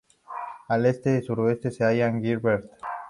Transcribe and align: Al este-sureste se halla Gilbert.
Al 0.67 0.87
este-sureste 0.87 1.69
se 1.69 1.83
halla 1.83 2.11
Gilbert. 2.11 2.65